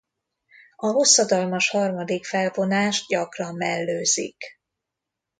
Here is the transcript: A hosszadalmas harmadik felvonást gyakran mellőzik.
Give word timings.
A 0.75 0.85
hosszadalmas 0.87 1.69
harmadik 1.69 2.25
felvonást 2.25 3.07
gyakran 3.07 3.55
mellőzik. 3.55 4.43